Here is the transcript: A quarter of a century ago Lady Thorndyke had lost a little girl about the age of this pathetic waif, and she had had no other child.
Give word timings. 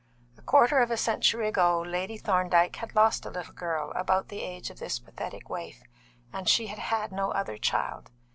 A 0.35 0.41
quarter 0.41 0.79
of 0.79 0.89
a 0.89 0.97
century 0.97 1.47
ago 1.47 1.79
Lady 1.79 2.17
Thorndyke 2.17 2.77
had 2.77 2.95
lost 2.95 3.23
a 3.23 3.29
little 3.29 3.53
girl 3.53 3.93
about 3.95 4.29
the 4.29 4.41
age 4.41 4.71
of 4.71 4.79
this 4.79 4.97
pathetic 4.97 5.47
waif, 5.47 5.83
and 6.33 6.49
she 6.49 6.65
had 6.65 6.79
had 6.79 7.11
no 7.11 7.29
other 7.33 7.59
child. 7.59 8.09